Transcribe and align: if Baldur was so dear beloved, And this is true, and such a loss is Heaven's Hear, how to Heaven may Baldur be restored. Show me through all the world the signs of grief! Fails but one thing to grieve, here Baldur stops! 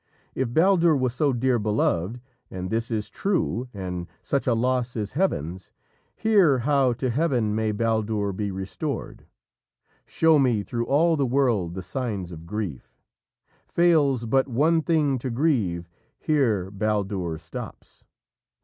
if 0.33 0.51
Baldur 0.51 0.95
was 0.95 1.13
so 1.13 1.31
dear 1.31 1.59
beloved, 1.59 2.21
And 2.49 2.71
this 2.71 2.89
is 2.89 3.07
true, 3.07 3.69
and 3.71 4.07
such 4.23 4.47
a 4.47 4.55
loss 4.55 4.95
is 4.95 5.13
Heaven's 5.13 5.71
Hear, 6.15 6.57
how 6.65 6.93
to 6.93 7.11
Heaven 7.11 7.53
may 7.53 7.71
Baldur 7.71 8.33
be 8.33 8.49
restored. 8.49 9.27
Show 10.07 10.39
me 10.39 10.63
through 10.63 10.87
all 10.87 11.15
the 11.17 11.27
world 11.27 11.75
the 11.75 11.83
signs 11.83 12.31
of 12.31 12.47
grief! 12.47 12.99
Fails 13.67 14.25
but 14.25 14.47
one 14.47 14.81
thing 14.81 15.19
to 15.19 15.29
grieve, 15.29 15.87
here 16.19 16.71
Baldur 16.71 17.37
stops! 17.37 18.03